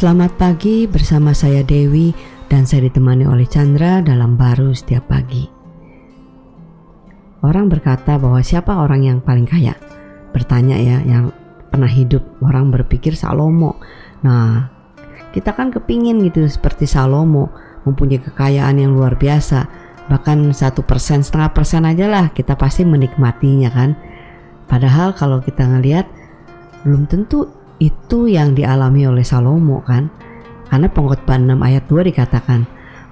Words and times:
Selamat 0.00 0.32
pagi 0.40 0.88
bersama 0.88 1.36
saya 1.36 1.60
Dewi 1.60 2.08
dan 2.48 2.64
saya 2.64 2.88
ditemani 2.88 3.28
oleh 3.28 3.44
Chandra 3.44 4.00
dalam 4.00 4.32
baru 4.32 4.72
setiap 4.72 5.12
pagi. 5.12 5.44
Orang 7.44 7.68
berkata 7.68 8.16
bahwa 8.16 8.40
siapa 8.40 8.80
orang 8.80 9.04
yang 9.04 9.18
paling 9.20 9.44
kaya? 9.44 9.76
Bertanya 10.32 10.80
ya, 10.80 11.04
yang 11.04 11.36
pernah 11.68 11.92
hidup 11.92 12.24
orang 12.40 12.72
berpikir 12.72 13.12
Salomo. 13.12 13.76
Nah, 14.24 14.72
kita 15.36 15.52
kan 15.52 15.68
kepingin 15.68 16.24
gitu 16.24 16.48
seperti 16.48 16.88
Salomo 16.88 17.52
mempunyai 17.84 18.24
kekayaan 18.24 18.80
yang 18.80 18.96
luar 18.96 19.20
biasa. 19.20 19.68
Bahkan 20.08 20.56
satu 20.56 20.80
persen, 20.80 21.20
setengah 21.20 21.52
persen 21.52 21.84
aja 21.84 22.08
lah 22.08 22.32
kita 22.32 22.56
pasti 22.56 22.88
menikmatinya 22.88 23.68
kan. 23.68 24.00
Padahal 24.64 25.12
kalau 25.12 25.44
kita 25.44 25.68
ngelihat 25.68 26.08
belum 26.88 27.04
tentu 27.04 27.59
itu 27.80 28.28
yang 28.28 28.52
dialami 28.54 29.08
oleh 29.08 29.24
Salomo 29.24 29.80
kan. 29.82 30.12
Karena 30.70 30.86
pengkhotbah 30.86 31.34
6 31.40 31.58
ayat 31.58 31.84
2 31.90 32.08
dikatakan, 32.14 32.62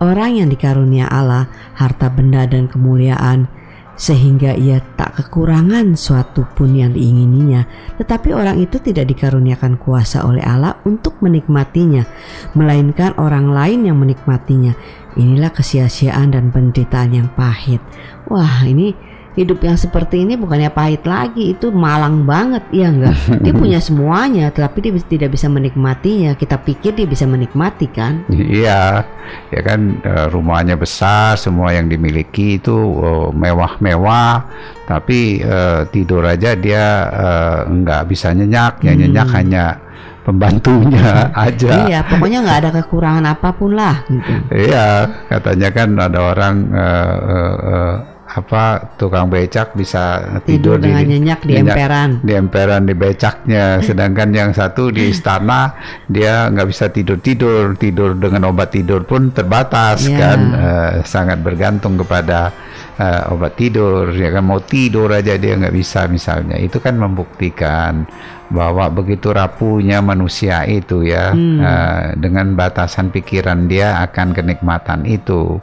orang 0.00 0.40
yang 0.40 0.48
dikarunia 0.48 1.04
Allah 1.10 1.52
harta 1.76 2.08
benda 2.08 2.48
dan 2.48 2.64
kemuliaan 2.64 3.50
sehingga 3.92 4.56
ia 4.56 4.80
tak 4.96 5.20
kekurangan 5.20 5.94
suatu 5.94 6.48
pun 6.56 6.72
yang 6.72 6.96
diingininya. 6.96 7.68
Tetapi 8.00 8.32
orang 8.32 8.58
itu 8.58 8.80
tidak 8.80 9.12
dikaruniakan 9.12 9.76
kuasa 9.76 10.24
oleh 10.24 10.40
Allah 10.40 10.80
untuk 10.88 11.20
menikmatinya, 11.20 12.08
melainkan 12.56 13.12
orang 13.20 13.52
lain 13.52 13.92
yang 13.92 14.00
menikmatinya. 14.00 14.72
Inilah 15.20 15.52
kesia-siaan 15.52 16.32
dan 16.32 16.48
penderitaan 16.48 17.12
yang 17.12 17.28
pahit. 17.36 17.84
Wah, 18.32 18.64
ini 18.64 18.96
hidup 19.32 19.64
yang 19.64 19.80
seperti 19.80 20.28
ini 20.28 20.36
bukannya 20.36 20.68
pahit 20.68 21.08
lagi 21.08 21.56
itu 21.56 21.72
malang 21.72 22.28
banget 22.28 22.64
ya 22.68 22.92
enggak 22.92 23.16
dia 23.40 23.52
punya 23.62 23.80
semuanya 23.80 24.52
tapi 24.52 24.84
dia 24.84 24.92
tidak 25.00 25.32
bisa 25.32 25.48
menikmatinya 25.48 26.36
kita 26.36 26.60
pikir 26.60 26.92
dia 26.92 27.08
bisa 27.08 27.24
menikmati 27.24 27.88
kan 27.88 28.28
iya 28.28 29.08
ya 29.48 29.60
kan 29.64 30.04
eh, 30.04 30.26
rumahnya 30.28 30.76
besar 30.76 31.40
semua 31.40 31.72
yang 31.72 31.88
dimiliki 31.88 32.60
itu 32.60 32.76
oh, 32.76 33.32
mewah-mewah 33.32 34.44
tapi 34.82 35.40
uh, 35.40 35.88
tidur 35.88 36.20
aja 36.26 36.52
dia 36.52 37.08
uh, 37.08 37.58
nggak 37.64 38.12
bisa 38.12 38.34
nyenyak 38.34 38.82
yang 38.84 39.00
nyenyak 39.00 39.24
hmm. 39.24 39.36
hanya 39.40 39.64
pembantunya 40.22 41.30
aja. 41.46 41.86
Iya, 41.86 42.00
pokoknya 42.06 42.38
nggak 42.46 42.58
ada 42.62 42.70
kekurangan 42.82 43.24
apa 43.26 43.48
pun 43.54 43.74
lah. 43.74 44.06
Gitu. 44.06 44.32
Iya, 44.54 45.10
katanya 45.30 45.68
kan 45.74 45.88
ada 45.98 46.18
orang 46.22 46.54
uh, 46.70 47.16
uh, 47.18 47.56
uh, 47.62 47.94
apa 48.32 48.96
tukang 48.96 49.28
becak 49.28 49.76
bisa 49.76 50.24
tidur, 50.48 50.80
tidur 50.80 50.88
dengan 50.88 51.04
di, 51.04 51.08
nyenyak 51.12 51.40
di 51.44 51.52
nyenyak, 51.52 51.76
emperan. 51.76 52.10
di 52.24 52.32
emperan 52.32 52.82
di 52.88 52.94
becaknya. 52.96 53.66
Sedangkan 53.86 54.32
yang 54.32 54.50
satu 54.56 54.88
di 54.88 55.12
istana 55.12 55.76
dia 56.08 56.48
nggak 56.48 56.68
bisa 56.72 56.88
tidur 56.88 57.20
tidur. 57.20 57.76
Tidur 57.76 58.16
dengan 58.16 58.48
obat 58.48 58.72
tidur 58.72 59.04
pun 59.04 59.36
terbatas 59.36 60.08
yeah. 60.08 60.16
kan. 60.16 60.40
Uh, 60.52 60.92
sangat 61.04 61.44
bergantung 61.44 62.00
kepada 62.00 62.48
uh, 62.96 63.36
obat 63.36 63.60
tidur. 63.60 64.08
Ya 64.16 64.32
kan 64.32 64.48
mau 64.48 64.64
tidur 64.64 65.12
aja 65.12 65.36
dia 65.36 65.52
nggak 65.52 65.76
bisa 65.76 66.08
misalnya. 66.08 66.56
Itu 66.56 66.80
kan 66.80 66.96
membuktikan 66.96 68.08
bahwa 68.48 68.88
begitu 68.92 69.32
rapuhnya 69.32 70.04
manusia 70.04 70.64
itu 70.68 71.04
ya 71.04 71.32
hmm. 71.32 71.58
uh, 71.60 72.04
dengan 72.20 72.52
batasan 72.52 73.08
pikiran 73.08 73.64
dia 73.64 74.00
akan 74.04 74.36
kenikmatan 74.36 75.08
itu 75.08 75.56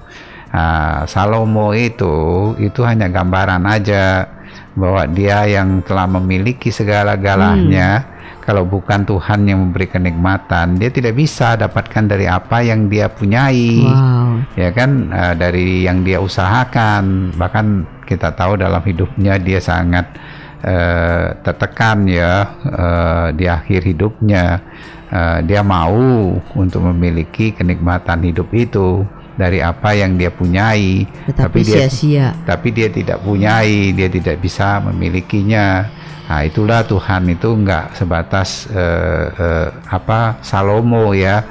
Nah, 0.50 1.05
Salomo 1.05 1.78
itu 1.78 2.58
itu 2.58 2.81
hanya 2.81 3.05
gambaran 3.05 3.69
aja 3.69 4.25
bahwa 4.73 5.06
dia 5.06 5.45
yang 5.45 5.86
telah 5.86 6.09
memiliki 6.09 6.73
segala-galanya. 6.73 7.89
Hmm. 8.02 8.17
Kalau 8.39 8.66
bukan 8.66 9.06
Tuhan 9.06 9.45
yang 9.45 9.69
memberi 9.69 9.86
kenikmatan, 9.86 10.81
dia 10.81 10.89
tidak 10.89 11.14
bisa 11.14 11.53
dapatkan 11.53 12.09
dari 12.09 12.25
apa 12.25 12.66
yang 12.66 12.89
dia 12.89 13.06
punyai. 13.06 13.86
Wow. 13.86 14.41
Ya 14.58 14.73
kan 14.73 15.14
uh, 15.14 15.38
dari 15.38 15.86
yang 15.86 16.02
dia 16.02 16.17
usahakan. 16.17 17.30
Bahkan 17.38 17.66
kita 18.09 18.34
tahu 18.34 18.58
dalam 18.58 18.81
hidupnya 18.81 19.38
dia 19.38 19.62
sangat 19.62 20.09
uh, 20.66 21.38
tertekan 21.46 22.09
ya 22.09 22.57
uh, 22.73 23.28
di 23.38 23.46
akhir 23.46 23.85
hidupnya. 23.85 24.66
Uh, 25.13 25.46
dia 25.46 25.62
mau 25.62 26.34
untuk 26.57 26.90
memiliki 26.90 27.53
kenikmatan 27.53 28.25
hidup 28.25 28.50
itu 28.57 29.06
dari 29.39 29.63
apa 29.63 29.95
yang 29.95 30.19
dia 30.19 30.27
punyai. 30.27 31.07
Tetapi 31.31 31.39
tapi 31.39 31.59
dia 31.63 31.88
sia-sia. 31.88 32.27
tapi 32.44 32.67
dia 32.75 32.91
tidak 32.91 33.23
punyai 33.23 33.95
dia 33.95 34.11
tidak 34.11 34.44
bisa 34.44 34.83
memilikinya. 34.83 35.88
Nah 36.29 36.45
itulah 36.45 36.85
Tuhan 36.85 37.25
itu 37.31 37.49
enggak 37.55 37.95
sebatas 37.95 38.67
uh, 38.69 39.25
uh, 39.33 39.67
apa 39.89 40.38
Salomo 40.45 41.16
ya 41.16 41.41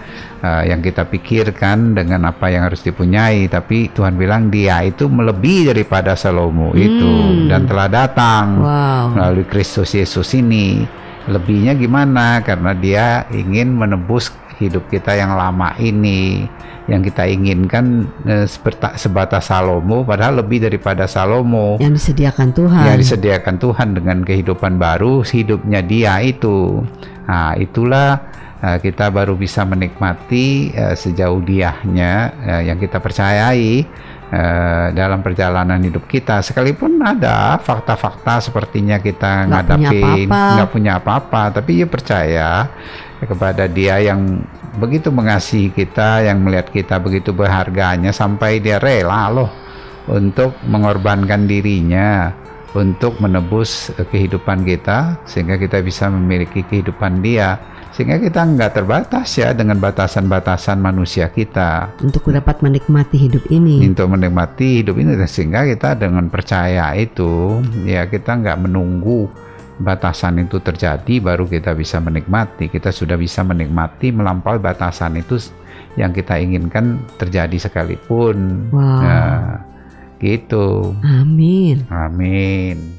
uh, 0.45 0.63
yang 0.63 0.79
kita 0.79 1.03
pikirkan 1.09 1.99
dengan 1.99 2.31
apa 2.31 2.47
yang 2.53 2.69
harus 2.69 2.85
dipunyai. 2.85 3.51
Tapi 3.51 3.91
Tuhan 3.91 4.15
bilang 4.15 4.53
dia 4.53 4.85
itu 4.87 5.09
melebihi 5.11 5.73
daripada 5.73 6.15
Salomo 6.15 6.77
hmm. 6.77 6.79
itu 6.79 7.13
dan 7.51 7.67
telah 7.67 7.89
datang 7.91 8.63
wow. 8.63 9.05
melalui 9.17 9.49
Kristus 9.49 9.97
Yesus 9.97 10.37
ini. 10.37 10.85
Lebihnya 11.29 11.77
gimana? 11.77 12.41
Karena 12.41 12.73
dia 12.73 13.29
ingin 13.29 13.77
menebus 13.77 14.33
hidup 14.59 14.91
kita 14.91 15.15
yang 15.15 15.39
lama 15.39 15.75
ini 15.79 16.47
yang 16.89 17.05
kita 17.05 17.29
inginkan 17.29 18.09
eh, 18.25 18.49
sebatas 18.97 19.45
Salomo 19.45 20.03
padahal 20.09 20.41
lebih 20.41 20.65
daripada 20.65 21.05
Salomo. 21.05 21.77
Yang 21.77 22.01
disediakan 22.01 22.49
Tuhan. 22.57 22.85
Yang 22.89 22.99
disediakan 23.05 23.55
Tuhan 23.61 23.89
dengan 23.93 24.19
kehidupan 24.25 24.81
baru 24.81 25.21
hidupnya 25.21 25.85
dia 25.85 26.19
itu. 26.25 26.81
Nah 27.29 27.53
itulah 27.61 28.28
kita 28.59 29.15
baru 29.15 29.39
bisa 29.39 29.63
menikmati 29.63 30.75
uh, 30.75 30.99
sejauh 30.99 31.39
diahnya 31.47 32.13
uh, 32.43 32.63
yang 32.67 32.79
kita 32.79 32.99
percayai 32.99 33.87
dalam 34.93 35.25
perjalanan 35.25 35.81
hidup 35.81 36.05
kita. 36.05 36.45
Sekalipun 36.45 37.01
ada 37.01 37.57
fakta-fakta 37.65 38.45
sepertinya 38.45 39.01
kita 39.01 39.49
ngadapin 39.49 40.29
nggak 40.29 40.69
punya 40.69 41.01
apa-apa 41.01 41.49
tapi 41.49 41.81
ya 41.81 41.89
percaya 41.89 42.69
kepada 43.25 43.65
dia 43.65 43.97
yang 44.05 44.45
begitu 44.77 45.09
mengasihi 45.09 45.73
kita, 45.73 46.29
yang 46.29 46.45
melihat 46.45 46.69
kita 46.69 47.01
begitu 47.01 47.33
berharganya 47.33 48.13
sampai 48.13 48.61
dia 48.61 48.77
rela 48.77 49.33
loh 49.33 49.49
untuk 50.13 50.57
mengorbankan 50.69 51.49
dirinya 51.49 52.33
untuk 52.77 53.17
menebus 53.23 53.89
kehidupan 53.97 54.67
kita 54.69 55.17
sehingga 55.25 55.57
kita 55.57 55.81
bisa 55.81 56.13
memiliki 56.13 56.61
kehidupan 56.67 57.25
dia. 57.25 57.57
Sehingga 57.89 58.21
kita 58.21 58.45
nggak 58.45 58.79
terbatas 58.79 59.33
ya 59.41 59.57
dengan 59.57 59.81
batasan-batasan 59.81 60.77
manusia 60.77 61.33
kita. 61.33 61.89
Untuk 62.05 62.29
dapat 62.29 62.61
menikmati 62.61 63.17
hidup 63.17 63.49
ini. 63.49 63.81
Untuk 63.81 64.13
menikmati 64.13 64.85
hidup 64.85 65.01
ini 65.01 65.17
sehingga 65.25 65.65
kita 65.65 65.97
dengan 65.97 66.29
percaya 66.29 66.93
itu 66.95 67.65
ya 67.89 68.05
kita 68.05 68.39
nggak 68.39 68.61
menunggu 68.61 69.27
batasan 69.81 70.43
itu 70.43 70.61
terjadi 70.61 71.19
baru 71.23 71.49
kita 71.49 71.73
bisa 71.73 71.99
menikmati. 71.99 72.69
Kita 72.69 72.93
sudah 72.93 73.17
bisa 73.17 73.41
menikmati 73.41 74.13
melampaui 74.13 74.61
batasan 74.61 75.19
itu 75.19 75.41
yang 75.97 76.13
kita 76.13 76.37
inginkan 76.39 77.03
terjadi 77.17 77.57
sekalipun. 77.57 78.69
Wow. 78.71 79.01
nah, 79.03 79.65
gitu. 80.21 80.95
Amin. 81.03 81.87
Amin 81.91 82.99